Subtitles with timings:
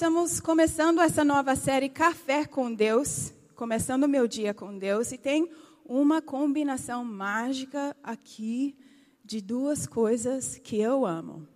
[0.00, 5.18] Estamos começando essa nova série Café com Deus, começando o meu dia com Deus, e
[5.18, 5.50] tem
[5.84, 8.74] uma combinação mágica aqui
[9.22, 11.46] de duas coisas que eu amo: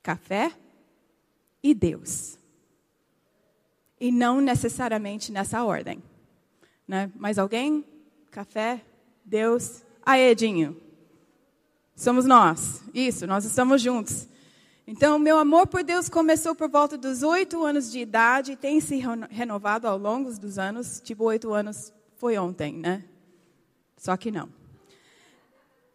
[0.00, 0.52] café
[1.60, 2.38] e Deus.
[4.00, 6.00] E não necessariamente nessa ordem.
[6.86, 7.10] Né?
[7.16, 7.84] Mas alguém?
[8.30, 8.80] Café,
[9.24, 9.82] Deus.
[10.06, 10.80] Aê, Edinho.
[11.96, 12.80] Somos nós.
[12.94, 14.28] Isso, nós estamos juntos.
[14.86, 18.80] Então, meu amor por Deus começou por volta dos oito anos de idade e tem
[18.80, 19.00] se
[19.30, 21.00] renovado ao longo dos anos.
[21.00, 23.04] Tipo, oito anos foi ontem, né?
[23.96, 24.48] Só que não.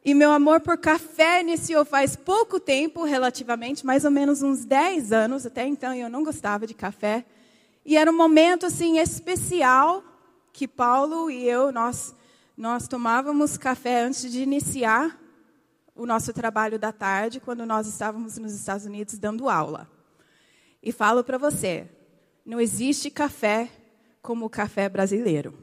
[0.06, 5.12] E meu amor por café iniciou faz pouco tempo, relativamente, mais ou menos uns dez
[5.12, 5.46] anos.
[5.46, 7.26] Até então eu não gostava de café.
[7.86, 10.02] E era um momento assim especial
[10.54, 12.16] que Paulo e eu nós
[12.56, 15.16] nós tomávamos café antes de iniciar
[15.98, 19.90] o nosso trabalho da tarde, quando nós estávamos nos Estados Unidos dando aula.
[20.82, 21.90] E falo para você,
[22.46, 23.70] não existe café
[24.22, 25.54] como o café brasileiro.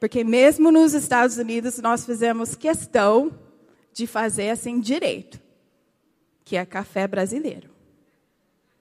[0.00, 3.32] Porque mesmo nos Estados Unidos nós fizemos questão
[3.92, 5.40] de fazer assim direito,
[6.44, 7.70] que é café brasileiro.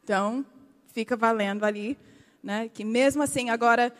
[0.03, 0.45] Então,
[0.87, 1.97] fica valendo ali,
[2.41, 3.93] né, que mesmo assim agora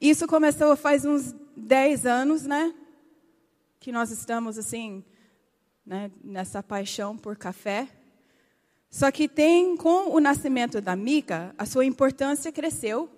[0.00, 2.74] isso começou faz uns 10 anos, né?
[3.84, 5.04] Que nós estamos assim,
[5.84, 7.86] né, nessa paixão por café.
[8.88, 13.10] Só que tem, com o nascimento da Mica, a sua importância cresceu,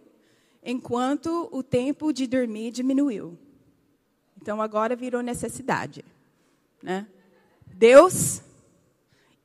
[0.65, 3.39] enquanto o tempo de dormir diminuiu.
[4.43, 6.05] Então agora virou necessidade,
[6.83, 7.07] né?
[7.65, 8.43] Deus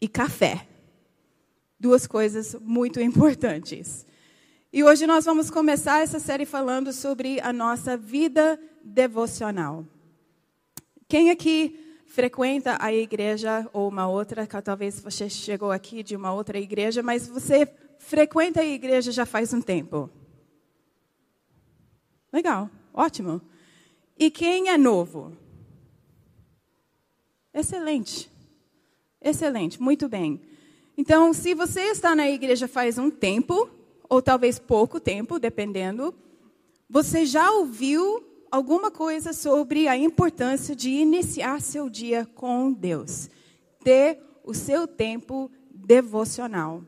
[0.02, 0.68] e café.
[1.80, 4.08] Duas coisas muito importantes.
[4.74, 9.86] E hoje nós vamos começar essa série falando sobre a nossa vida devocional.
[11.12, 16.58] Quem aqui frequenta a igreja ou uma outra, talvez você chegou aqui de uma outra
[16.58, 17.68] igreja, mas você
[18.00, 20.10] frequenta a igreja já faz um tempo?
[22.32, 23.42] Legal, ótimo.
[24.18, 25.36] E quem é novo?
[27.54, 28.32] Excelente.
[29.22, 30.40] Excelente, muito bem.
[30.98, 33.70] Então, se você está na igreja faz um tempo,
[34.08, 36.16] ou talvez pouco tempo, dependendo,
[36.90, 43.29] você já ouviu alguma coisa sobre a importância de iniciar seu dia com Deus,
[43.84, 46.84] ter o seu tempo devocional.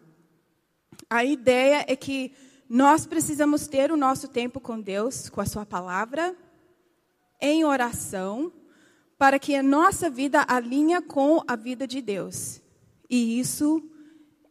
[1.09, 2.33] A ideia é que
[2.67, 6.35] nós precisamos ter o nosso tempo com Deus, com a Sua palavra,
[7.39, 8.51] em oração,
[9.17, 12.61] para que a nossa vida alinhe com a vida de Deus.
[13.09, 13.81] E isso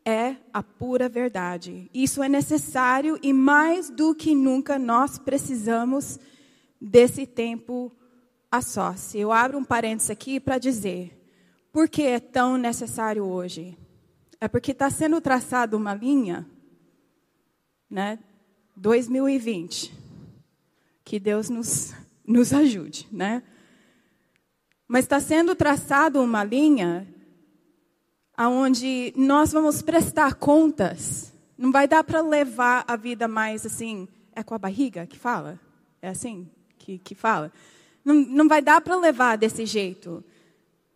[0.04, 1.90] é a pura verdade.
[1.92, 6.18] Isso é necessário e mais do que nunca nós precisamos
[6.82, 7.92] desse tempo
[8.50, 9.14] a sós.
[9.14, 11.16] Eu abro um parênteses aqui para dizer
[11.72, 13.78] por que é tão necessário hoje.
[14.40, 16.44] É porque está sendo traçada uma linha,
[17.88, 18.18] né?
[18.74, 19.96] 2020.
[21.04, 21.94] Que Deus nos,
[22.26, 23.44] nos ajude, né?
[24.88, 27.06] Mas está sendo traçada uma linha
[28.36, 31.32] aonde nós vamos prestar contas.
[31.56, 35.60] Não vai dar para levar a vida mais assim, é com a barriga que fala?
[36.00, 36.50] É assim?
[36.82, 37.52] Que, que fala.
[38.04, 40.22] Não, não vai dar para levar desse jeito.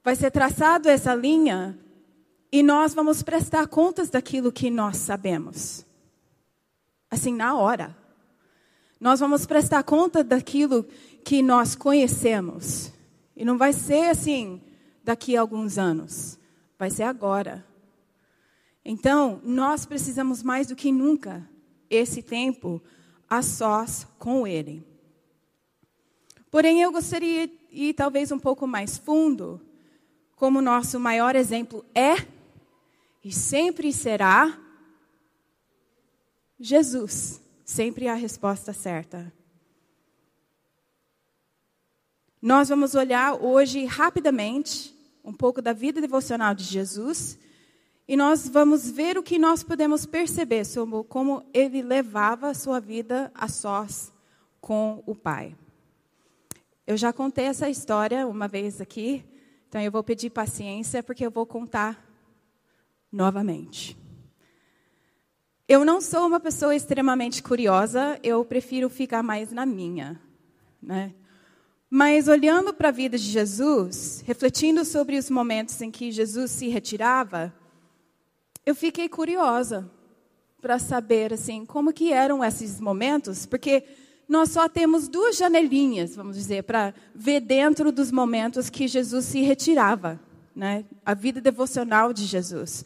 [0.04, 1.78] Vai ser traçado essa linha
[2.50, 5.86] e nós vamos prestar contas daquilo que nós sabemos.
[7.10, 7.96] Assim, na hora.
[9.00, 10.84] Nós vamos prestar conta daquilo
[11.24, 12.92] que nós conhecemos.
[13.36, 14.60] E não vai ser assim
[15.04, 16.38] daqui a alguns anos.
[16.78, 17.64] Vai ser agora.
[18.84, 21.48] Então, nós precisamos mais do que nunca
[21.90, 22.82] esse tempo
[23.28, 24.95] a sós com Ele.
[26.56, 29.60] Porém, eu gostaria de ir talvez um pouco mais fundo,
[30.36, 32.26] como nosso maior exemplo é
[33.22, 34.58] e sempre será
[36.58, 37.42] Jesus.
[37.62, 39.30] Sempre a resposta certa.
[42.40, 47.38] Nós vamos olhar hoje rapidamente um pouco da vida devocional de Jesus
[48.08, 52.80] e nós vamos ver o que nós podemos perceber sobre como ele levava a sua
[52.80, 54.10] vida a sós
[54.58, 55.54] com o Pai.
[56.86, 59.24] Eu já contei essa história uma vez aqui,
[59.68, 62.00] então eu vou pedir paciência porque eu vou contar
[63.10, 63.98] novamente.
[65.66, 70.20] Eu não sou uma pessoa extremamente curiosa, eu prefiro ficar mais na minha,
[70.80, 71.12] né?
[71.90, 76.68] Mas olhando para a vida de Jesus, refletindo sobre os momentos em que Jesus se
[76.68, 77.52] retirava,
[78.64, 79.90] eu fiquei curiosa
[80.60, 83.82] para saber assim como que eram esses momentos, porque
[84.28, 89.40] nós só temos duas janelinhas, vamos dizer, para ver dentro dos momentos que Jesus se
[89.40, 90.20] retirava,
[90.54, 90.84] né?
[91.04, 92.84] A vida devocional de Jesus.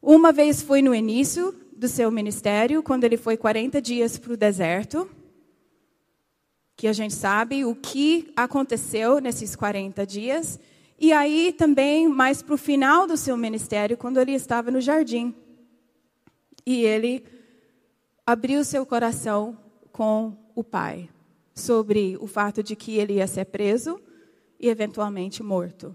[0.00, 4.36] Uma vez foi no início do seu ministério, quando ele foi 40 dias para o
[4.36, 5.08] deserto,
[6.76, 10.58] que a gente sabe o que aconteceu nesses 40 dias.
[10.98, 15.32] E aí também, mais para o final do seu ministério, quando ele estava no jardim.
[16.66, 17.24] E ele
[18.26, 19.56] abriu seu coração
[19.92, 21.08] com o pai
[21.54, 24.00] sobre o fato de que ele ia ser preso
[24.58, 25.94] e eventualmente morto.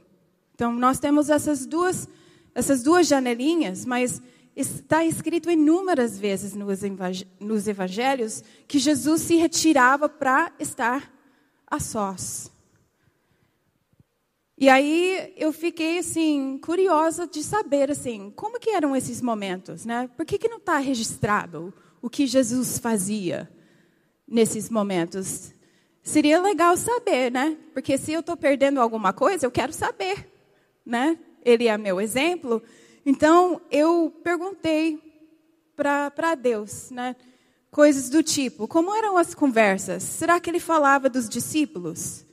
[0.53, 2.07] Então, nós temos essas duas,
[2.53, 4.21] essas duas janelinhas, mas
[4.55, 6.55] está escrito inúmeras vezes
[7.39, 11.13] nos evangelhos que Jesus se retirava para estar
[11.65, 12.51] a sós.
[14.57, 20.09] E aí eu fiquei assim curiosa de saber assim como que eram esses momentos, né?
[20.17, 21.71] Por que, que não está registrado
[22.01, 23.47] o que Jesus fazia
[24.27, 25.53] nesses momentos?
[26.03, 27.57] Seria legal saber, né?
[27.73, 30.29] Porque se eu estou perdendo alguma coisa, eu quero saber,
[30.85, 31.17] né?
[31.43, 32.61] Ele é meu exemplo.
[33.05, 34.99] Então eu perguntei
[35.75, 37.15] para Deus, né?
[37.71, 40.03] Coisas do tipo: como eram as conversas?
[40.03, 42.25] Será que ele falava dos discípulos?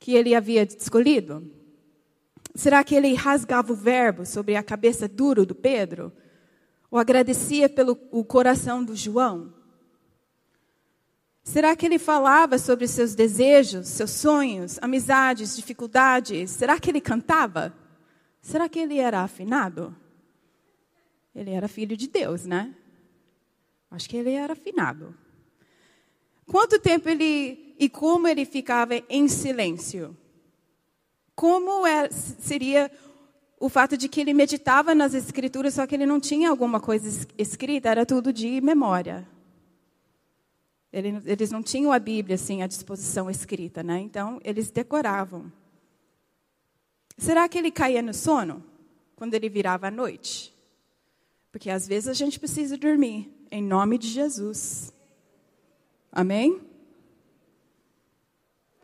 [0.00, 1.48] que ele havia escolhido?
[2.54, 6.10] Será que ele rasgava o verbo sobre a cabeça duro do Pedro?
[6.90, 9.52] Ou agradecia pelo o coração do João?
[11.50, 16.52] Será que ele falava sobre seus desejos, seus sonhos, amizades, dificuldades?
[16.52, 17.74] Será que ele cantava?
[18.40, 19.92] Será que ele era afinado?
[21.34, 22.72] Ele era filho de Deus, né?
[23.90, 25.12] Acho que ele era afinado.
[26.46, 30.16] Quanto tempo ele e como ele ficava em silêncio?
[31.34, 32.88] Como é, seria
[33.58, 37.26] o fato de que ele meditava nas escrituras, só que ele não tinha alguma coisa
[37.36, 39.26] escrita, era tudo de memória.
[40.92, 44.00] Ele, eles não tinham a Bíblia assim à disposição escrita, né?
[44.00, 45.52] Então eles decoravam.
[47.16, 48.64] Será que ele caía no sono
[49.14, 50.52] quando ele virava à noite?
[51.52, 54.92] Porque às vezes a gente precisa dormir em nome de Jesus.
[56.10, 56.60] Amém?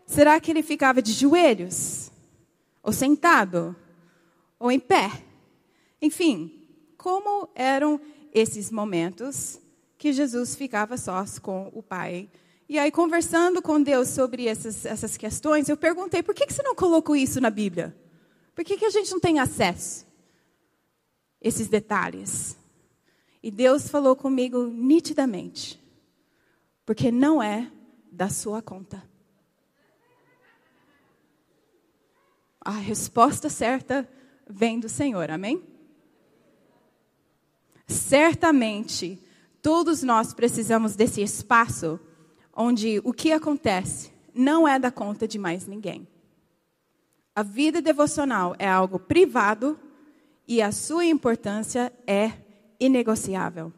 [0.06, 2.10] Será que ele ficava de joelhos?
[2.82, 3.74] Ou sentado?
[4.58, 5.10] Ou em pé?
[6.00, 6.62] Enfim,
[6.96, 8.00] como eram
[8.32, 9.60] esses momentos
[9.98, 12.28] que Jesus ficava sós com o Pai?
[12.68, 16.62] E aí, conversando com Deus sobre essas, essas questões, eu perguntei: por que, que você
[16.62, 17.96] não colocou isso na Bíblia?
[18.54, 20.04] Por que, que a gente não tem acesso
[21.42, 22.56] a esses detalhes?
[23.42, 25.80] E Deus falou comigo nitidamente
[26.86, 27.70] porque não é
[28.12, 29.02] da sua conta.
[32.60, 34.08] A resposta certa
[34.48, 35.62] vem do Senhor, amém?
[37.88, 39.20] Certamente,
[39.66, 41.98] todos nós precisamos desse espaço
[42.54, 46.06] onde o que acontece não é da conta de mais ninguém.
[47.34, 49.76] A vida devocional é algo privado
[50.46, 52.30] e a sua importância é
[52.78, 53.72] inegociável.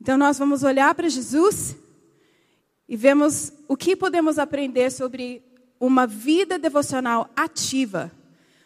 [0.00, 1.74] Então nós vamos olhar para Jesus
[2.88, 5.42] e vemos o que podemos aprender sobre
[5.80, 8.12] uma vida devocional ativa.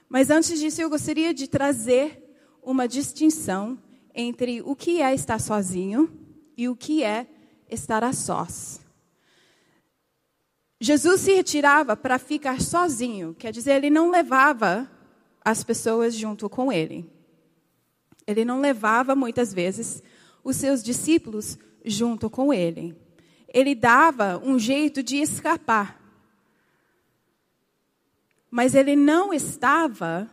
[0.06, 2.22] Mas antes disso, eu gostaria de trazer
[2.62, 3.78] uma distinção
[4.20, 6.12] entre o que é estar sozinho
[6.56, 7.24] e o que é
[7.70, 8.80] estar a sós.
[10.80, 14.90] Jesus se retirava para ficar sozinho, quer dizer, ele não levava
[15.44, 17.08] as pessoas junto com ele.
[18.26, 20.02] Ele não levava muitas vezes
[20.42, 22.96] os seus discípulos junto com ele.
[23.54, 25.96] Ele dava um jeito de escapar.
[28.50, 30.28] Mas ele não estava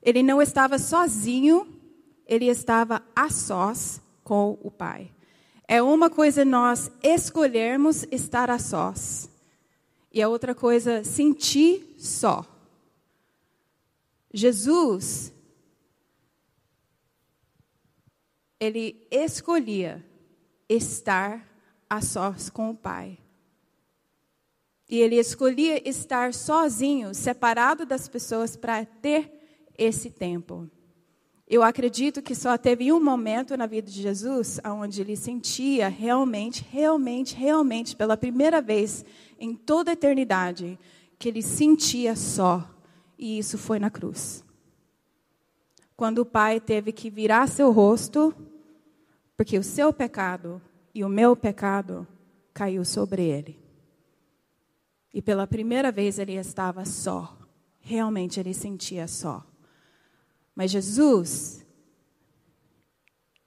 [0.00, 1.75] ele não estava sozinho,
[2.26, 5.12] ele estava a sós com o Pai.
[5.68, 9.30] É uma coisa nós escolhermos estar a sós.
[10.12, 12.44] E a outra coisa, sentir só.
[14.32, 15.32] Jesus
[18.58, 20.04] ele escolhia
[20.68, 21.46] estar
[21.88, 23.18] a sós com o Pai.
[24.88, 29.30] E ele escolhia estar sozinho, separado das pessoas, para ter
[29.76, 30.70] esse tempo.
[31.48, 36.66] Eu acredito que só teve um momento na vida de Jesus onde ele sentia realmente,
[36.68, 39.04] realmente, realmente, pela primeira vez
[39.38, 40.78] em toda a eternidade,
[41.18, 42.68] que ele sentia só.
[43.18, 44.44] E isso foi na cruz
[45.96, 48.34] quando o pai teve que virar seu rosto,
[49.36, 50.60] porque o seu pecado
[50.94, 52.06] e o meu pecado
[52.52, 53.58] caiu sobre ele.
[55.12, 57.38] E pela primeira vez ele estava só.
[57.80, 59.42] Realmente ele sentia só.
[60.56, 61.64] Mas Jesus,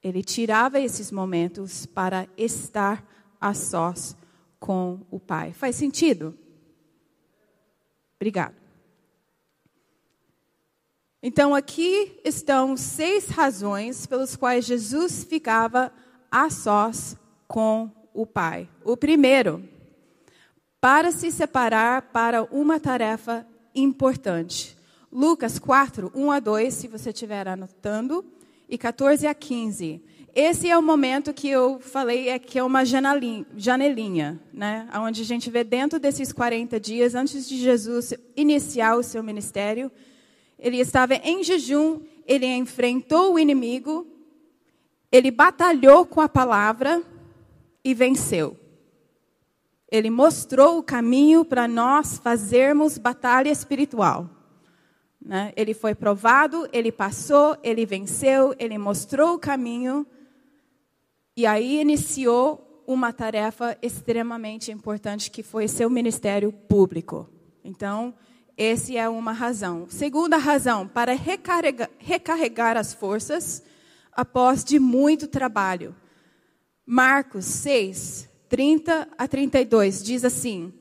[0.01, 3.04] ele tirava esses momentos para estar
[3.42, 4.16] a sós
[4.60, 5.51] com o Pai.
[5.51, 6.38] Faz sentido?
[8.16, 8.56] Obrigado.
[11.22, 15.92] Então, aqui estão seis razões pelas quais Jesus ficava
[16.32, 18.70] a sós com o Pai.
[18.86, 19.68] O primeiro,
[20.80, 24.79] para se separar para uma tarefa importante.
[25.12, 28.24] Lucas 4, 1 a 2, se você estiver anotando,
[28.70, 30.01] e 14 a 15.
[30.36, 34.88] Esse é o momento que eu falei é que é uma janelinha, janelinha, né?
[34.96, 39.92] Onde a gente vê dentro desses 40 dias, antes de Jesus iniciar o seu ministério,
[40.60, 44.06] ele estava em jejum, ele enfrentou o inimigo,
[45.12, 47.01] ele batalhou com a palavra
[47.84, 48.56] e venceu.
[49.92, 54.30] Ele mostrou o caminho para nós fazermos batalha espiritual.
[55.30, 55.54] Né?
[55.56, 60.04] Ele foi provado, ele passou, ele venceu, ele mostrou o caminho.
[61.38, 67.30] E aí iniciou uma tarefa extremamente importante que foi seu ministério público.
[67.64, 68.16] Então,
[68.58, 69.86] essa é uma razão.
[69.88, 73.62] Segunda razão, para recarregar, recarregar as forças
[74.12, 75.96] após de muito trabalho.
[76.84, 80.74] Marcos 6, 30 a 32 diz assim: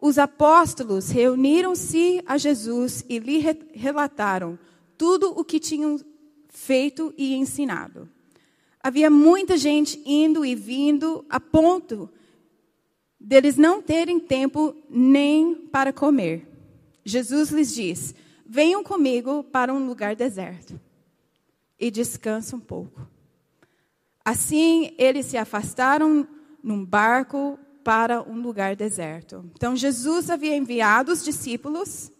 [0.00, 3.38] os apóstolos reuniram-se a Jesus e lhe
[3.74, 4.58] relataram
[4.96, 6.00] tudo o que tinham
[6.48, 8.08] feito e ensinado.
[8.82, 12.08] Havia muita gente indo e vindo a ponto
[13.18, 16.48] deles não terem tempo nem para comer.
[17.04, 18.14] Jesus lhes diz:
[18.46, 20.80] Venham comigo para um lugar deserto
[21.78, 23.06] e descansem um pouco.
[24.24, 26.26] Assim, eles se afastaram
[26.62, 29.44] num barco para um lugar deserto.
[29.54, 32.10] Então, Jesus havia enviado os discípulos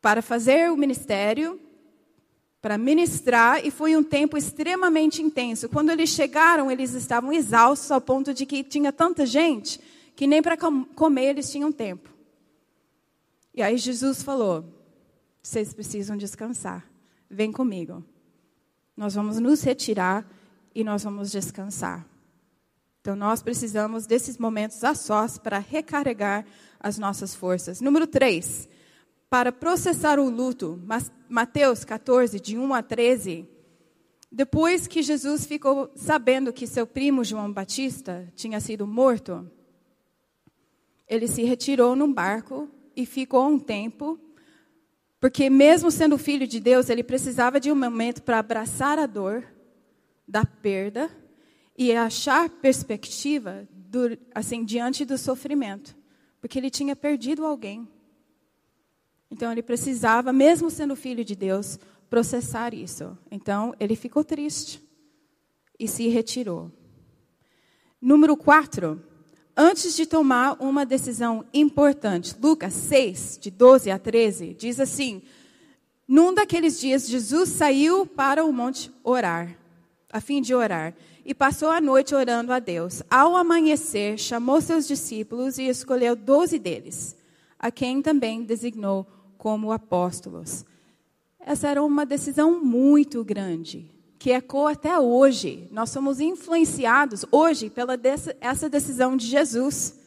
[0.00, 1.60] para fazer o ministério,
[2.60, 5.68] para ministrar, e foi um tempo extremamente intenso.
[5.68, 9.80] Quando eles chegaram, eles estavam exaustos ao ponto de que tinha tanta gente
[10.14, 12.10] que nem para comer eles tinham tempo.
[13.54, 14.64] E aí Jesus falou:
[15.42, 16.84] vocês precisam descansar.
[17.30, 18.04] Vem comigo.
[18.96, 20.28] Nós vamos nos retirar
[20.74, 22.04] e nós vamos descansar.
[23.00, 26.44] Então, nós precisamos desses momentos a sós para recarregar
[26.80, 27.80] as nossas forças.
[27.80, 28.68] Número 3,
[29.30, 30.82] para processar o luto.
[31.28, 33.48] Mateus 14, de 1 a 13.
[34.30, 39.50] Depois que Jesus ficou sabendo que seu primo João Batista tinha sido morto,
[41.06, 44.20] ele se retirou num barco e ficou um tempo,
[45.18, 49.44] porque mesmo sendo filho de Deus, ele precisava de um momento para abraçar a dor
[50.26, 51.10] da perda
[51.78, 55.96] e achar perspectiva do, assim diante do sofrimento,
[56.40, 57.88] porque ele tinha perdido alguém.
[59.30, 61.78] Então ele precisava, mesmo sendo filho de Deus,
[62.10, 63.16] processar isso.
[63.30, 64.82] Então ele ficou triste
[65.78, 66.72] e se retirou.
[68.00, 69.00] Número 4.
[69.56, 75.22] Antes de tomar uma decisão importante, Lucas 6, de 12 a 13, diz assim:
[76.08, 79.56] Num daqueles dias, Jesus saiu para o monte orar,
[80.12, 80.94] a fim de orar
[81.28, 83.02] e passou a noite orando a Deus.
[83.10, 87.14] Ao amanhecer, chamou seus discípulos e escolheu doze deles,
[87.58, 89.06] a quem também designou
[89.36, 90.64] como apóstolos.
[91.38, 95.68] Essa era uma decisão muito grande, que ecoa até hoje.
[95.70, 98.00] Nós somos influenciados hoje pela
[98.40, 100.00] essa decisão de Jesus.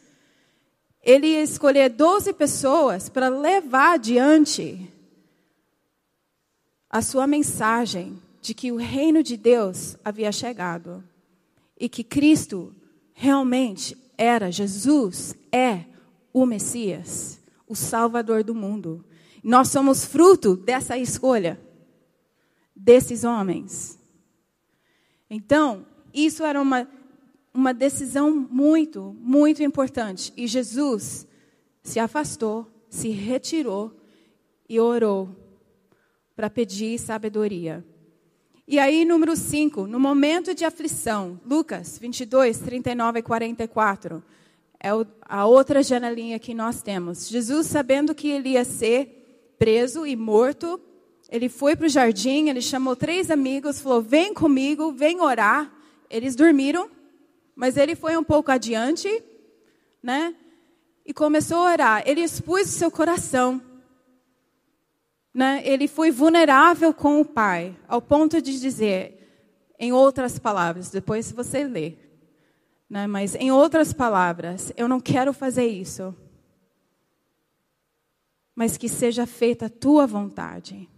[1.00, 4.92] Ele ia escolher 12 pessoas para levar adiante
[6.90, 11.11] a sua mensagem de que o reino de Deus havia chegado
[11.78, 12.74] e que Cristo
[13.12, 15.84] realmente era, Jesus é
[16.32, 19.04] o Messias, o Salvador do mundo.
[19.42, 21.60] Nós somos fruto dessa escolha,
[22.74, 23.98] desses homens.
[25.28, 26.88] Então, isso era uma,
[27.52, 30.32] uma decisão muito, muito importante.
[30.36, 31.26] E Jesus
[31.82, 33.96] se afastou, se retirou
[34.68, 35.28] e orou
[36.36, 37.84] para pedir sabedoria.
[38.66, 44.22] E aí, número 5, no momento de aflição, Lucas 22, 39 e 44.
[44.80, 44.90] É
[45.22, 47.28] a outra janelinha que nós temos.
[47.28, 50.80] Jesus, sabendo que ele ia ser preso e morto,
[51.28, 55.72] ele foi para o jardim, ele chamou três amigos, falou: Vem comigo, vem orar.
[56.08, 56.88] Eles dormiram,
[57.56, 59.08] mas ele foi um pouco adiante,
[60.00, 60.36] né?
[61.04, 62.02] E começou a orar.
[62.06, 63.60] Ele expôs o seu coração
[65.34, 69.18] né, ele foi vulnerável com o pai, ao ponto de dizer,
[69.78, 71.94] em outras palavras, depois você lê,
[72.88, 76.14] né, mas em outras palavras, eu não quero fazer isso,
[78.54, 80.88] mas que seja feita a tua vontade.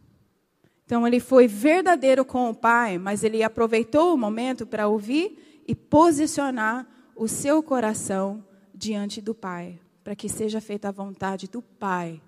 [0.85, 5.75] Então ele foi verdadeiro com o pai, mas ele aproveitou o momento para ouvir e
[5.75, 6.87] posicionar
[7.17, 12.21] o seu coração diante do pai, para que seja feita a vontade do pai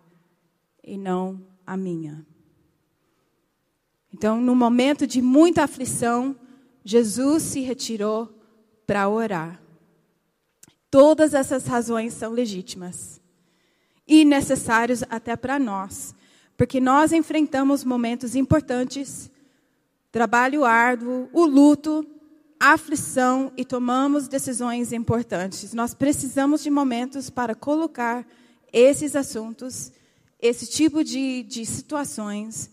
[0.82, 2.24] e não a minha.
[4.12, 6.36] Então, no momento de muita aflição,
[6.84, 8.32] Jesus se retirou
[8.86, 9.60] para orar.
[10.90, 13.20] Todas essas razões são legítimas
[14.06, 16.14] e necessárias até para nós,
[16.56, 19.30] porque nós enfrentamos momentos importantes,
[20.12, 22.06] trabalho árduo, o luto,
[22.58, 25.74] a aflição e tomamos decisões importantes.
[25.74, 28.26] Nós precisamos de momentos para colocar
[28.72, 29.92] esses assuntos,
[30.46, 32.70] esse tipo de, de situações,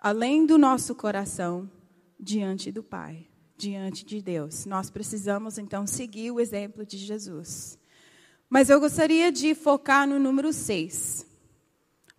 [0.00, 1.70] além do nosso coração,
[2.18, 3.26] diante do Pai,
[3.56, 4.66] diante de Deus.
[4.66, 7.78] Nós precisamos então seguir o exemplo de Jesus.
[8.48, 11.26] Mas eu gostaria de focar no número 6,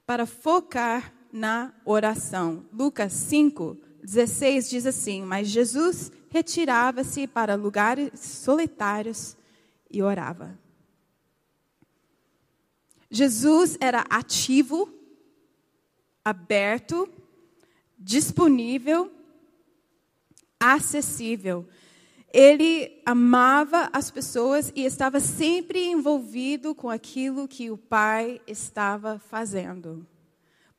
[0.05, 2.65] para focar na oração.
[2.71, 9.36] Lucas 5, 16 diz assim: Mas Jesus retirava-se para lugares solitários
[9.89, 10.57] e orava.
[13.09, 14.91] Jesus era ativo,
[16.23, 17.09] aberto,
[17.97, 19.11] disponível,
[20.59, 21.67] acessível.
[22.31, 30.05] Ele amava as pessoas e estava sempre envolvido com aquilo que o Pai estava fazendo.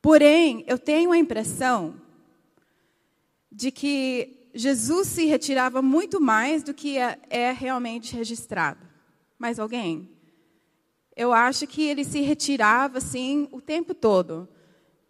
[0.01, 2.01] Porém, eu tenho a impressão
[3.51, 8.87] de que Jesus se retirava muito mais do que é, é realmente registrado.
[9.37, 10.09] Mais alguém?
[11.17, 14.49] Eu acho que ele se retirava assim o tempo todo.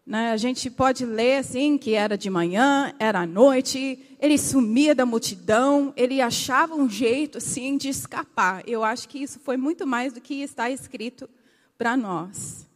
[0.05, 0.33] Né?
[0.33, 5.07] A gente pode ler assim que era de manhã, era à noite, ele sumia da
[5.07, 8.69] multidão, ele achava um jeito assim de escapar.
[8.69, 11.31] Eu acho que isso foi muito mais do que está escrito
[11.79, 12.69] para nós.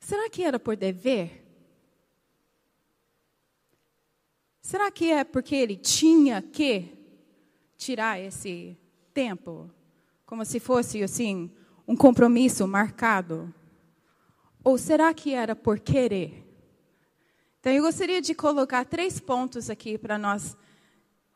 [0.00, 1.40] Será que era por dever?
[4.60, 6.92] Será que é porque ele tinha que
[7.76, 8.76] tirar esse
[9.14, 9.70] tempo?
[10.30, 11.50] Como se fosse assim,
[11.88, 13.52] um compromisso marcado?
[14.62, 16.46] Ou será que era por querer?
[17.58, 20.56] Então eu gostaria de colocar três pontos aqui para nós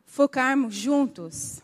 [0.05, 1.61] focarmos juntos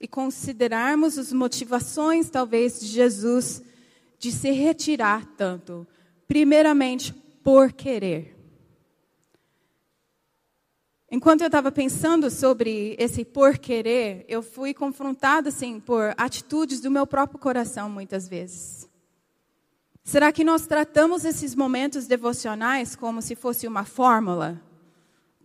[0.00, 3.62] e considerarmos as motivações, talvez, de Jesus
[4.18, 5.86] de se retirar tanto.
[6.26, 8.35] Primeiramente, por querer.
[11.10, 16.90] Enquanto eu estava pensando sobre esse por querer, eu fui confrontada assim por atitudes do
[16.90, 18.88] meu próprio coração muitas vezes.
[20.02, 24.60] Será que nós tratamos esses momentos devocionais como se fosse uma fórmula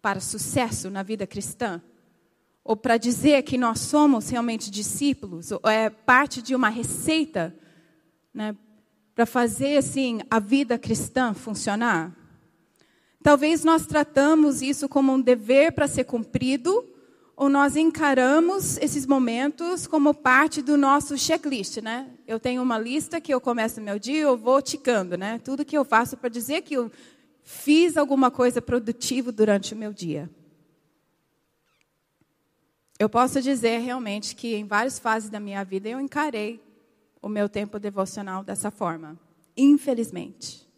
[0.01, 1.81] para sucesso na vida cristã?
[2.63, 5.51] Ou para dizer que nós somos realmente discípulos?
[5.51, 7.55] Ou é parte de uma receita
[8.33, 8.55] né,
[9.13, 12.20] para fazer assim a vida cristã funcionar?
[13.23, 16.87] Talvez nós tratamos isso como um dever para ser cumprido,
[17.35, 22.09] ou nós encaramos esses momentos como parte do nosso checklist, né?
[22.27, 25.39] Eu tenho uma lista que eu começo meu dia, eu vou ticando, né?
[25.39, 26.91] Tudo que eu faço para dizer que eu
[27.43, 30.29] fiz alguma coisa produtiva durante o meu dia.
[32.99, 36.63] Eu posso dizer realmente que em várias fases da minha vida eu encarei
[37.19, 39.19] o meu tempo devocional dessa forma,
[39.57, 40.70] infelizmente.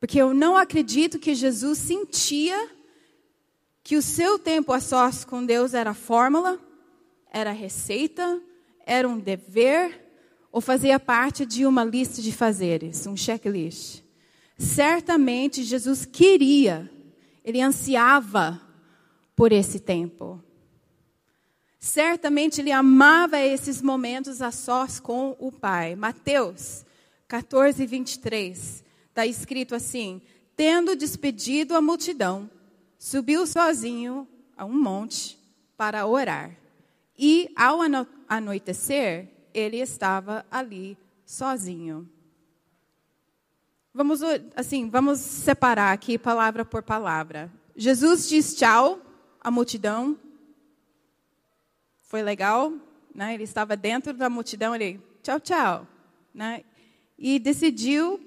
[0.00, 2.70] Porque eu não acredito que Jesus sentia
[3.84, 6.58] que o seu tempo a sós com Deus era fórmula,
[7.30, 8.40] era receita,
[8.86, 10.08] era um dever
[10.50, 14.02] ou fazia parte de uma lista de fazeres, um checklist.
[14.56, 16.90] Certamente Jesus queria,
[17.44, 18.60] ele ansiava
[19.36, 20.42] por esse tempo.
[21.78, 25.94] Certamente ele amava esses momentos a sós com o Pai.
[25.94, 26.84] Mateus
[27.28, 30.22] 14, 23 está escrito assim:
[30.56, 32.50] Tendo despedido a multidão,
[32.98, 35.38] subiu sozinho a um monte
[35.76, 36.56] para orar.
[37.18, 40.96] E ao ano anoitecer, ele estava ali
[41.26, 42.08] sozinho.
[43.92, 44.20] Vamos
[44.54, 47.50] assim, vamos separar aqui palavra por palavra.
[47.74, 49.00] Jesus diz tchau
[49.40, 50.16] à multidão.
[52.02, 52.72] Foi legal,
[53.14, 53.34] né?
[53.34, 55.88] Ele estava dentro da multidão, ele tchau, tchau,
[56.32, 56.62] né?
[57.18, 58.20] E decidiu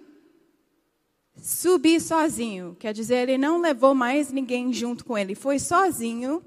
[1.36, 2.76] subir sozinho.
[2.80, 5.36] Quer dizer, ele não levou mais ninguém junto com ele.
[5.36, 6.44] Foi sozinho.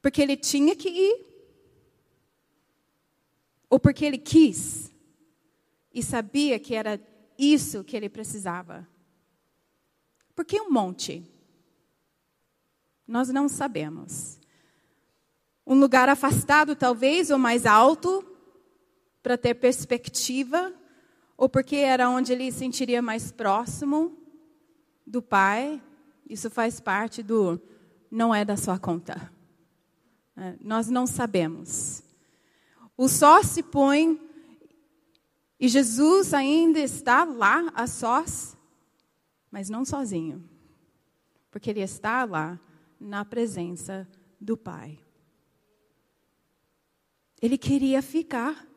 [0.00, 1.26] Porque ele tinha que ir.
[3.68, 4.90] Ou porque ele quis.
[5.92, 7.00] E sabia que era
[7.38, 8.88] isso que ele precisava.
[10.34, 11.30] Por que um monte?
[13.06, 14.40] Nós não sabemos.
[15.66, 18.24] Um lugar afastado, talvez, ou mais alto,
[19.22, 20.74] para ter perspectiva
[21.40, 24.14] ou porque era onde ele se sentiria mais próximo
[25.06, 25.82] do Pai.
[26.28, 27.58] Isso faz parte do
[28.10, 29.32] não é da sua conta.
[30.36, 32.02] É, nós não sabemos.
[32.94, 34.20] O sol se põe
[35.58, 38.54] E Jesus ainda está lá a sós,
[39.50, 40.46] mas não sozinho.
[41.50, 42.60] Porque ele está lá
[43.00, 44.06] na presença
[44.38, 44.98] do Pai.
[47.40, 48.68] Ele queria ficar.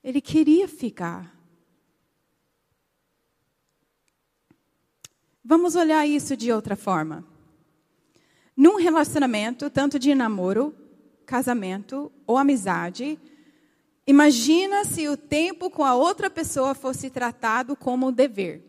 [0.00, 1.39] Ele queria ficar.
[5.50, 7.24] Vamos olhar isso de outra forma.
[8.56, 10.72] Num relacionamento, tanto de namoro,
[11.26, 13.18] casamento ou amizade,
[14.06, 18.62] imagina se o tempo com a outra pessoa fosse tratado como um dever.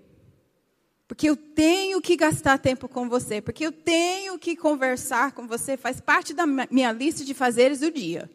[1.08, 5.78] Porque eu tenho que gastar tempo com você, porque eu tenho que conversar com você,
[5.78, 8.28] faz parte da minha lista de fazeres do dia.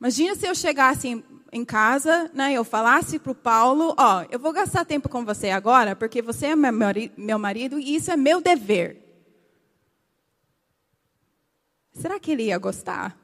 [0.00, 4.52] Imagina se eu chegasse em, casa, né, eu falasse para o Paulo, ó, eu vou
[4.52, 9.04] gastar tempo com você agora, porque você é meu marido e isso é meu dever.
[11.92, 13.18] Será que ele ia gostar?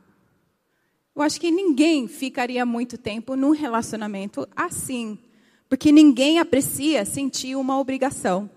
[1.15, 5.17] Eu acho que ninguém ficaria muito tempo num relacionamento assim,
[5.69, 8.51] porque ninguém aprecia sentir uma obrigação.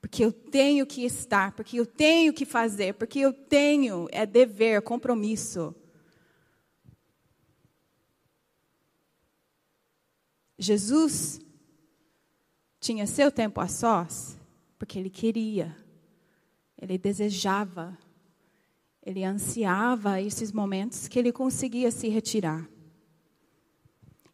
[0.00, 4.82] Porque eu tenho que estar, porque eu tenho que fazer, porque eu tenho, é dever,
[4.82, 5.74] compromisso.
[10.60, 11.40] Jesus
[12.78, 14.38] tinha seu tempo a sós
[14.78, 15.74] porque ele queria,
[16.80, 17.96] ele desejava,
[19.02, 22.68] ele ansiava esses momentos que ele conseguia se retirar.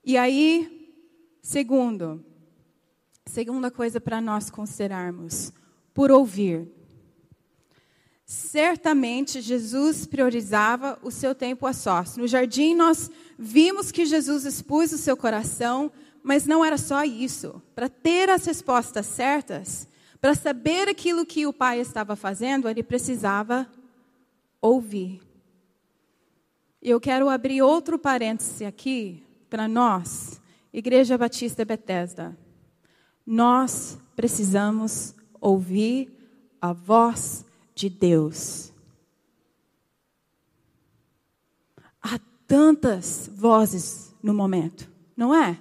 [0.05, 0.93] E aí,
[1.43, 2.25] segundo,
[3.27, 5.53] segunda coisa para nós considerarmos,
[5.95, 6.69] por ouvir.
[8.25, 12.17] Certamente Jesus priorizava o seu tempo a sós.
[12.17, 13.09] No jardim nós
[13.39, 15.93] vimos que Jesus expôs o seu coração
[16.27, 17.63] mas não era só isso.
[17.73, 19.87] Para ter as respostas certas,
[20.21, 23.71] para saber aquilo que o pai estava fazendo, ele precisava
[24.61, 25.23] ouvir.
[26.83, 30.41] Eu quero abrir outro parêntese aqui para nós,
[30.73, 32.37] Igreja Batista Bethesda.
[33.25, 36.13] Nós precisamos ouvir
[36.61, 38.73] a voz de Deus.
[42.03, 45.57] Há tantas vozes no momento, não é?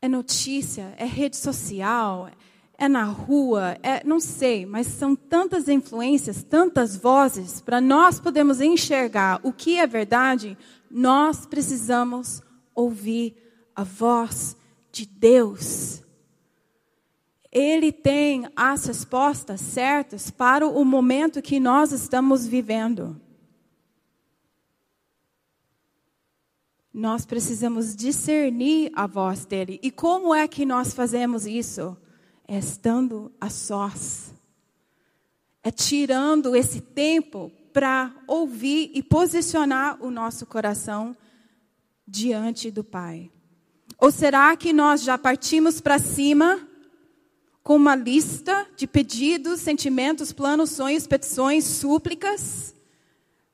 [0.00, 2.30] É notícia, é rede social,
[2.78, 8.60] é na rua, é, não sei, mas são tantas influências, tantas vozes, para nós podermos
[8.60, 10.56] enxergar o que é verdade,
[10.88, 12.40] nós precisamos
[12.74, 13.36] ouvir
[13.74, 14.56] a voz
[14.92, 16.02] de Deus.
[17.50, 23.20] Ele tem as respostas certas para o momento que nós estamos vivendo.
[26.98, 29.78] Nós precisamos discernir a voz dele.
[29.84, 31.96] E como é que nós fazemos isso?
[32.46, 34.34] É estando a sós.
[35.62, 41.16] É tirando esse tempo para ouvir e posicionar o nosso coração
[42.04, 43.30] diante do Pai.
[43.96, 46.66] Ou será que nós já partimos para cima
[47.62, 52.74] com uma lista de pedidos, sentimentos, planos, sonhos, petições, súplicas?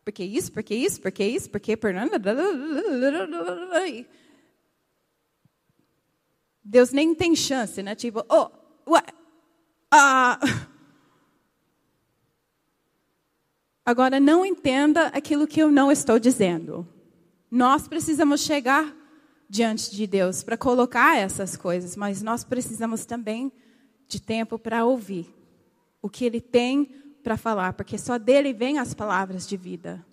[0.05, 1.79] Porque isso, porque isso, porque isso, porque.
[6.63, 7.95] Deus nem tem chance, né?
[7.95, 8.51] Tipo, oh,
[8.91, 9.03] ué,
[9.91, 10.39] ah.
[13.87, 16.87] Agora, não entenda aquilo que eu não estou dizendo.
[17.51, 18.95] Nós precisamos chegar
[19.49, 23.53] diante de Deus para colocar essas coisas, mas nós precisamos também
[24.09, 25.33] de tempo para ouvir
[26.03, 30.07] o que Ele tem para falar, porque só dele vêm as palavras de vida.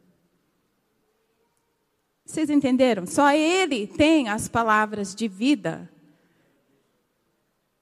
[2.25, 3.05] Vocês entenderam?
[3.05, 5.91] Só ele tem as palavras de vida.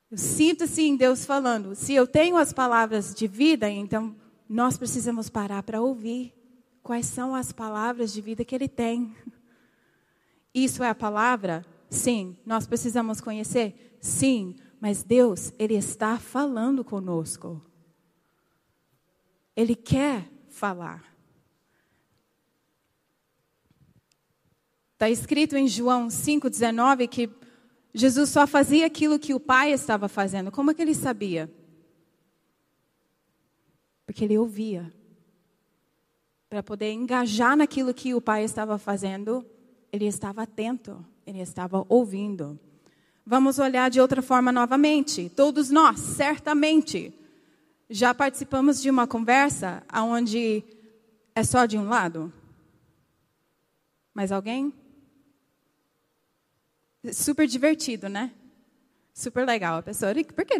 [0.10, 4.16] Eu sinto sim Deus falando: se eu tenho as palavras de vida, então
[4.50, 6.34] nós precisamos parar para ouvir
[6.82, 9.16] quais são as palavras de vida que ele tem.
[10.52, 11.64] Isso é a palavra?
[11.88, 12.36] Sim.
[12.44, 13.98] Nós precisamos conhecer?
[14.02, 14.56] Sim.
[14.82, 17.62] Mas Deus, Ele está falando conosco.
[19.60, 21.04] Ele quer falar.
[24.94, 27.30] Está escrito em João 5,19 que
[27.94, 30.50] Jesus só fazia aquilo que o Pai estava fazendo.
[30.50, 31.54] Como é que ele sabia?
[34.06, 34.94] Porque ele ouvia.
[36.50, 39.46] Para poder engajar naquilo que o Pai estava fazendo,
[39.92, 42.58] ele estava atento, ele estava ouvindo.
[43.26, 45.28] Vamos olhar de outra forma novamente.
[45.28, 47.14] Todos nós, certamente,
[47.90, 50.64] já participamos de uma conversa onde
[51.34, 52.32] é só de um lado?
[54.14, 54.74] Mais alguém?
[57.12, 58.32] Super divertido, né?
[59.14, 59.80] Super legal.
[59.80, 60.56] A pessoa, porque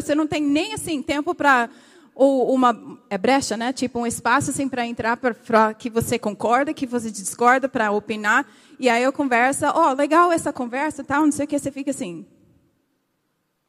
[0.00, 1.68] você não tem nem assim tempo para
[2.14, 3.72] ou uma é brecha, né?
[3.72, 8.46] Tipo um espaço assim para entrar para que você concorda, que você discorda para opinar.
[8.78, 11.70] E aí eu converso, ó, oh, legal essa conversa, tal, não sei o que, você
[11.70, 12.26] fica assim.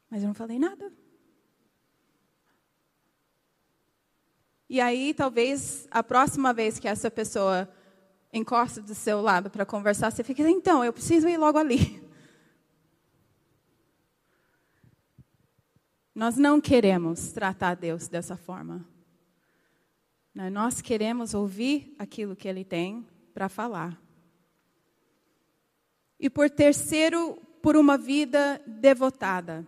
[0.10, 0.92] Mas eu não falei nada.
[4.71, 7.69] E aí, talvez, a próxima vez que essa pessoa
[8.31, 12.01] encosta do seu lado para conversar, você fica, então, eu preciso ir logo ali.
[16.15, 18.88] Nós não queremos tratar Deus dessa forma.
[20.34, 20.49] Né?
[20.49, 24.01] Nós queremos ouvir aquilo que Ele tem para falar.
[26.17, 29.67] E por terceiro, por uma vida devotada.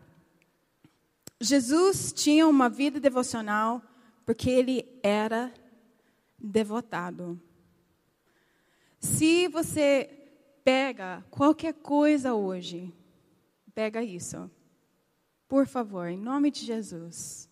[1.42, 3.82] Jesus tinha uma vida devocional
[4.26, 5.54] porque ele era
[6.38, 7.40] devotado.
[9.00, 10.10] Se você
[10.64, 12.94] pega qualquer coisa hoje,
[13.74, 14.50] pega isso.
[15.48, 17.50] Por favor, em nome de Jesus.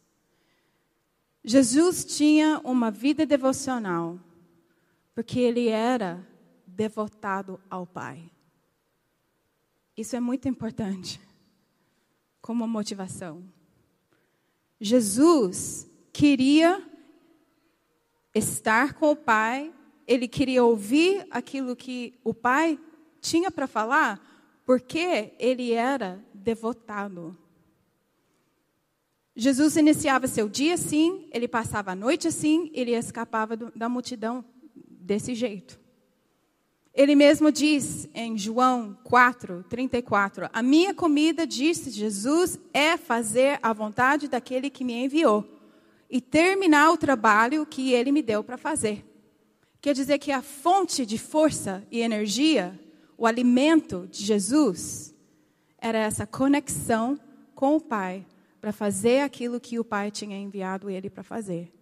[1.44, 4.20] Jesus tinha uma vida devocional
[5.14, 6.26] porque ele era
[6.66, 8.32] devotado ao Pai.
[9.98, 11.20] Isso é muito importante
[12.42, 13.44] como motivação.
[14.80, 15.91] Jesus
[16.22, 16.80] queria
[18.36, 19.74] estar com o Pai,
[20.06, 22.78] ele queria ouvir aquilo que o Pai
[23.20, 24.22] tinha para falar,
[24.64, 27.36] porque ele era devotado.
[29.36, 34.46] Jesus iniciava seu dia assim, ele passava a noite assim, ele escapava do, da multidão
[34.76, 35.80] desse jeito.
[36.94, 43.74] Ele mesmo diz em João 4, 34: A minha comida, disse Jesus, é fazer a
[43.74, 45.61] vontade daquele que me enviou
[46.12, 49.06] e terminar o trabalho que ele me deu para fazer.
[49.80, 52.78] Quer dizer que a fonte de força e energia,
[53.18, 55.16] o alimento de Jesus,
[55.78, 57.18] era essa conexão
[57.56, 58.28] com o Pai
[58.60, 61.74] para fazer aquilo que o Pai tinha enviado ele para fazer.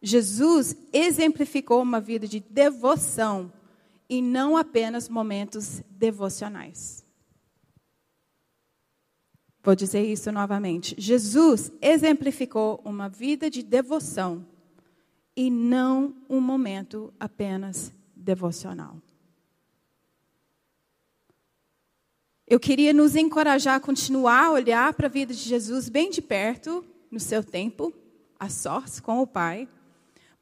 [0.00, 3.52] Jesus exemplificou uma vida de devoção
[4.08, 7.04] e não apenas momentos devocionais.
[9.70, 10.96] Vou dizer isso novamente.
[10.98, 14.44] Jesus exemplificou uma vida de devoção
[15.36, 18.96] e não um momento apenas devocional.
[22.48, 26.20] Eu queria nos encorajar a continuar a olhar para a vida de Jesus bem de
[26.20, 27.94] perto, no seu tempo,
[28.40, 29.68] a sós com o Pai,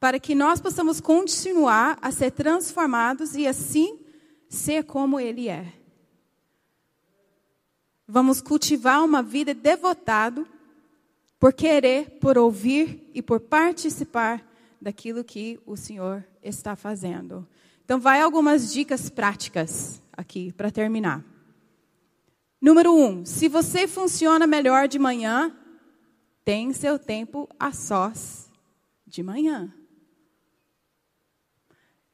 [0.01, 3.99] para que nós possamos continuar a ser transformados e assim
[4.49, 5.78] ser como Ele é.
[8.11, 10.49] Vamos cultivar uma vida devotado
[11.39, 14.43] por querer, por ouvir e por participar
[14.81, 17.47] daquilo que o Senhor está fazendo.
[17.85, 21.23] Então, vai algumas dicas práticas aqui para terminar.
[22.59, 25.55] Número um, se você funciona melhor de manhã,
[26.43, 28.51] tem seu tempo a sós
[29.07, 29.71] de manhã.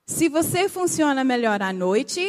[0.07, 2.21] Se você funciona melhor à noite,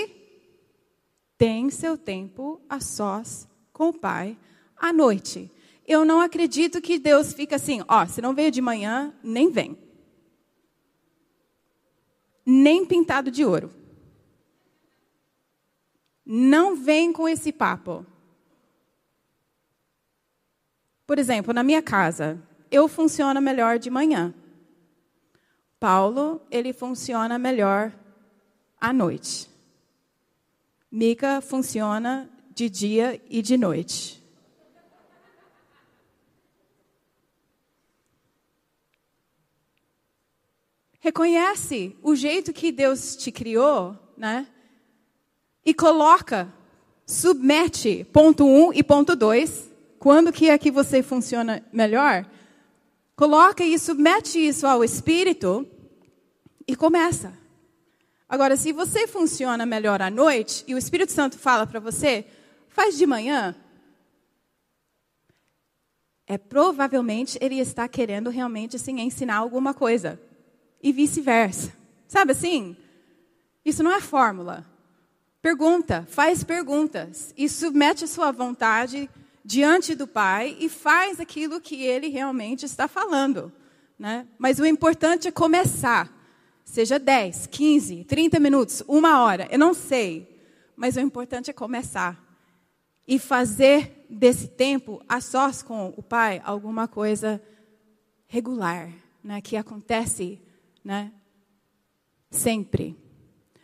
[1.35, 4.37] tem seu tempo a sós com o Pai
[4.77, 5.51] à noite.
[5.85, 9.77] Eu não acredito que Deus fica assim, ó, se não veio de manhã, nem vem.
[12.45, 13.69] Nem pintado de ouro.
[16.25, 18.05] Não vem com esse papo.
[21.05, 24.33] Por exemplo, na minha casa, eu funciono melhor de manhã.
[25.79, 27.91] Paulo, ele funciona melhor
[28.79, 29.49] à noite.
[30.89, 34.23] Mica funciona de dia e de noite.
[41.01, 44.47] Reconhece o jeito que Deus te criou, né?
[45.63, 46.51] E coloca,
[47.05, 49.69] submete ponto 1 um e ponto 2.
[49.99, 52.25] Quando que é que você funciona melhor?
[53.15, 55.67] Coloca e submete isso ao Espírito
[56.67, 57.37] e começa.
[58.27, 62.25] Agora, se você funciona melhor à noite e o Espírito Santo fala para você,
[62.75, 63.55] faz de manhã,
[66.27, 70.19] é provavelmente ele está querendo realmente assim ensinar alguma coisa
[70.83, 71.73] e vice-versa.
[72.05, 72.75] Sabe assim?
[73.63, 74.65] Isso não é fórmula.
[75.41, 79.09] Pergunta, faz perguntas e submete a sua vontade
[79.43, 83.53] diante do Pai e faz aquilo que ele realmente está falando.
[83.97, 84.27] Né?
[84.37, 86.11] Mas o importante é começar.
[86.65, 90.27] Seja 10, 15, 30 minutos, uma hora, eu não sei.
[90.75, 92.24] Mas o importante é começar
[93.07, 97.41] e fazer desse tempo, a sós com o Pai, alguma coisa
[98.27, 98.89] regular,
[99.23, 100.39] né, que acontece
[100.83, 101.11] né,
[102.29, 102.95] sempre.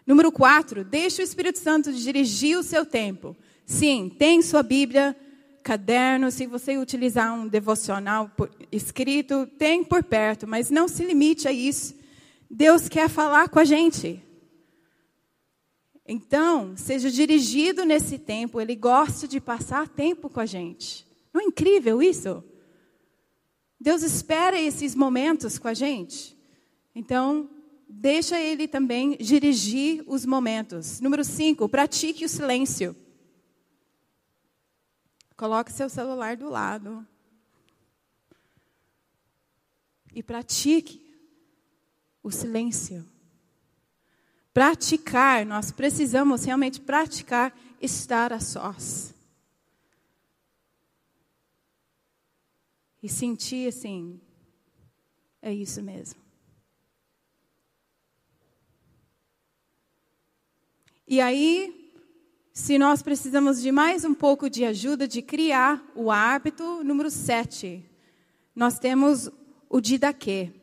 [0.05, 3.35] Número quatro, deixe o Espírito Santo dirigir o seu tempo.
[3.65, 5.15] Sim, tem sua Bíblia,
[5.63, 8.29] caderno, se você utilizar um devocional
[8.71, 11.95] escrito, tem por perto, mas não se limite a isso.
[12.49, 14.21] Deus quer falar com a gente.
[16.13, 21.07] Então, seja dirigido nesse tempo, Ele gosta de passar tempo com a gente.
[21.33, 22.43] Não é incrível isso?
[23.79, 26.37] Deus espera esses momentos com a gente.
[26.93, 27.49] Então,
[27.87, 30.99] deixa Ele também dirigir os momentos.
[30.99, 32.93] Número 5, pratique o silêncio.
[35.37, 37.07] Coloque seu celular do lado.
[40.13, 41.01] E pratique
[42.21, 43.09] o silêncio.
[44.53, 49.13] Praticar, nós precisamos realmente praticar estar a sós.
[53.01, 54.19] E sentir assim,
[55.41, 56.21] é isso mesmo.
[61.07, 61.93] E aí,
[62.53, 67.83] se nós precisamos de mais um pouco de ajuda de criar o hábito, número 7,
[68.55, 69.29] nós temos
[69.67, 70.53] o Didaquê,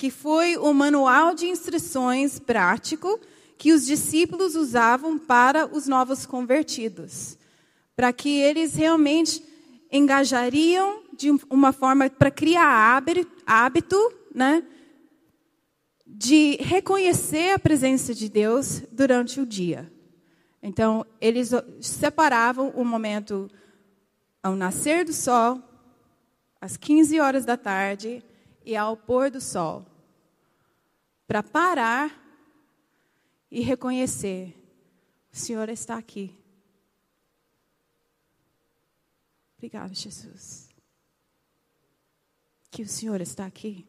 [0.00, 3.20] que foi o manual de instruções prático
[3.58, 7.36] que os discípulos usavam para os novos convertidos,
[7.94, 9.44] para que eles realmente
[9.92, 12.96] engajariam de uma forma para criar
[13.46, 14.62] hábito, né,
[16.06, 19.92] de reconhecer a presença de Deus durante o dia.
[20.62, 21.50] Então, eles
[21.82, 23.50] separavam o momento
[24.42, 25.62] ao nascer do sol,
[26.58, 28.24] às 15 horas da tarde
[28.64, 29.89] e ao pôr do sol,
[31.30, 32.10] para parar
[33.48, 34.52] e reconhecer:
[35.32, 36.36] o Senhor está aqui.
[39.56, 40.68] Obrigado, Jesus.
[42.68, 43.86] Que o Senhor está aqui.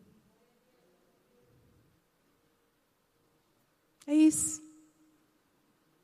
[4.05, 4.61] É isso.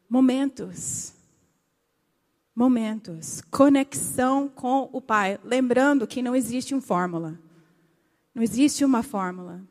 [0.10, 1.14] Momentos.
[2.56, 3.42] Momentos.
[3.52, 5.40] Conexão com o Pai.
[5.44, 7.40] Lembrando que não existe uma fórmula.
[8.34, 9.62] Não existe uma fórmula.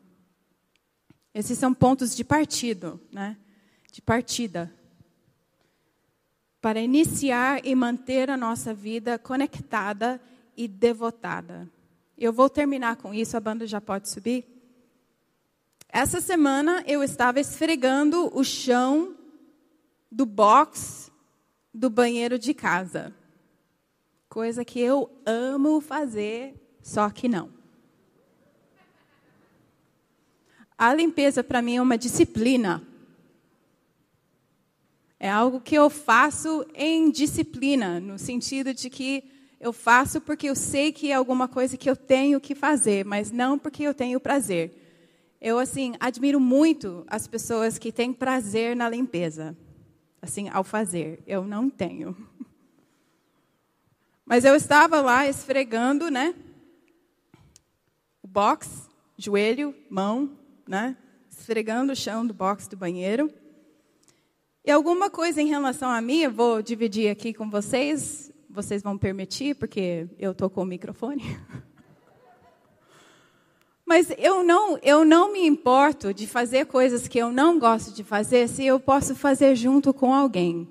[1.37, 3.37] Esses são pontos de partido, né?
[3.91, 4.73] De partida.
[6.59, 10.19] Para iniciar e manter a nossa vida conectada
[10.57, 11.69] e devotada.
[12.17, 14.47] Eu vou terminar com isso, a banda já pode subir.
[15.87, 19.15] Essa semana eu estava esfregando o chão
[20.11, 21.11] do box
[21.71, 23.13] do banheiro de casa.
[24.27, 27.56] Coisa que eu amo fazer, só que não.
[30.77, 32.83] A limpeza para mim é uma disciplina.
[35.19, 39.23] É algo que eu faço em disciplina, no sentido de que
[39.59, 43.31] eu faço porque eu sei que é alguma coisa que eu tenho que fazer, mas
[43.31, 44.71] não porque eu tenho prazer.
[45.41, 49.57] Eu assim admiro muito as pessoas que têm prazer na limpeza
[50.21, 51.23] assim, ao fazer.
[51.25, 52.15] Eu não tenho.
[54.25, 56.35] Mas eu estava lá esfregando, né?
[58.21, 60.37] O box, joelho, mão,
[60.67, 60.97] né?
[61.29, 63.31] Esfregando o chão do box do banheiro.
[64.65, 68.31] E alguma coisa em relação a mim, eu vou dividir aqui com vocês.
[68.49, 71.23] Vocês vão permitir, porque eu estou com o microfone.
[73.85, 78.03] Mas eu não, eu não me importo de fazer coisas que eu não gosto de
[78.03, 80.67] fazer se eu posso fazer junto com alguém.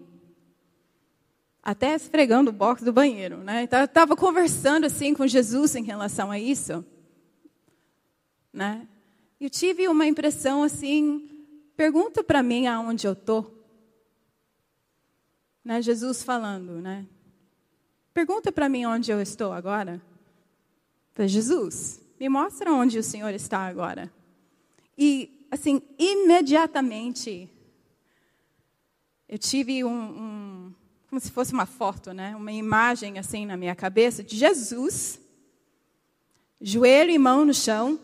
[1.63, 3.63] Até esfregando o box do banheiro, né?
[3.63, 6.85] Então, eu estava conversando assim com Jesus em relação a isso,
[8.53, 8.87] né?
[9.39, 11.29] Eu tive uma impressão assim,
[11.77, 13.45] pergunta para mim aonde eu tô.
[15.63, 15.83] Né?
[15.83, 17.07] Jesus falando, né?
[18.15, 20.01] Pergunta para mim onde eu estou agora.
[21.13, 24.11] Falei, Jesus, me mostra onde o Senhor está agora.
[24.97, 27.51] E, assim, imediatamente,
[29.29, 30.75] eu tive um, um,
[31.11, 32.35] como se fosse uma foto, né?
[32.35, 35.21] Uma imagem assim na minha cabeça de Jesus,
[36.59, 38.01] joelho e mão no chão,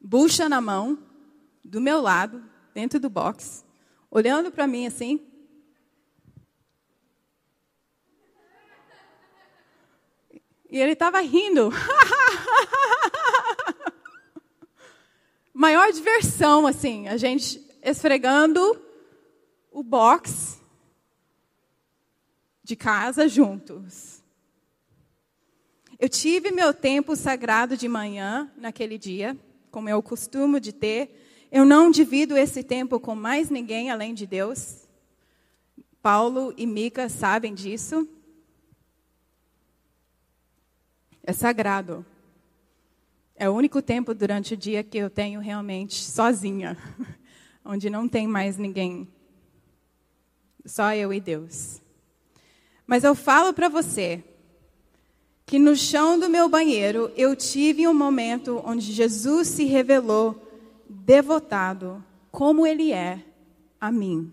[0.00, 0.98] bucha na mão,
[1.64, 2.42] do meu lado,
[2.72, 3.64] dentro do box,
[4.10, 5.26] olhando para mim assim.
[10.70, 11.70] E ele estava rindo.
[15.52, 18.80] Maior diversão, assim, a gente esfregando
[19.70, 20.60] o box
[22.62, 24.22] de casa juntos.
[25.98, 29.36] Eu tive meu tempo sagrado de manhã naquele dia,
[29.70, 31.48] como é o costume de ter.
[31.50, 34.88] Eu não divido esse tempo com mais ninguém além de Deus.
[36.02, 38.08] Paulo e Mica sabem disso.
[41.22, 42.04] É sagrado.
[43.36, 46.76] É o único tempo durante o dia que eu tenho realmente sozinha,
[47.64, 49.08] onde não tem mais ninguém.
[50.64, 51.80] Só eu e Deus.
[52.86, 54.22] Mas eu falo para você,
[55.50, 60.40] que no chão do meu banheiro eu tive um momento onde Jesus se revelou
[60.88, 63.20] devotado como ele é
[63.80, 64.32] a mim.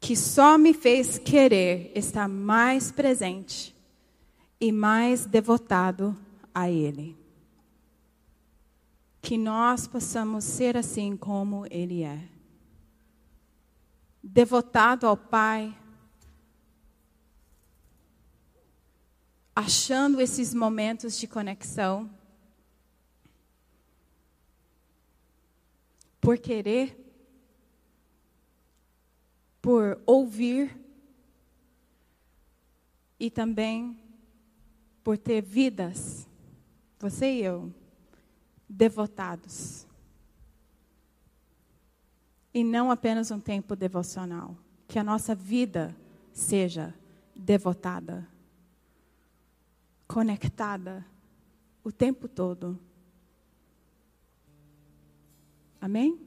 [0.00, 3.76] Que só me fez querer estar mais presente
[4.58, 6.16] e mais devotado
[6.54, 7.14] a ele.
[9.20, 12.18] Que nós possamos ser assim como ele é.
[14.22, 15.76] Devotado ao Pai,
[19.56, 22.10] achando esses momentos de conexão,
[26.20, 26.94] por querer,
[29.62, 30.84] por ouvir.
[33.18, 33.98] E também
[35.02, 36.28] por ter vidas,
[36.98, 37.72] você e eu,
[38.68, 39.86] devotados.
[42.52, 44.54] E não apenas um tempo devocional.
[44.86, 45.96] Que a nossa vida
[46.30, 46.94] seja
[47.34, 48.28] devotada
[50.06, 51.04] conectada
[51.82, 52.78] o tempo todo.
[55.80, 56.20] Amém?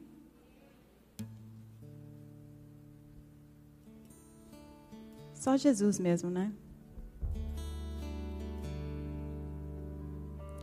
[5.34, 6.53] Só Jesus mesmo, né?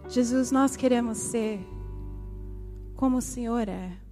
[0.08, 1.60] Jesus, nós queremos ser
[2.94, 4.05] como o Senhor é.